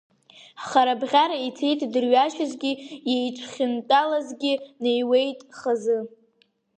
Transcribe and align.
Харабӷьара 0.65 1.37
ицеит 1.47 1.79
идырҩашьаз, 1.85 2.51
иеиҽхьынтәалазгьы 3.11 4.53
неиуеит 4.81 5.39
хазы. 5.57 5.99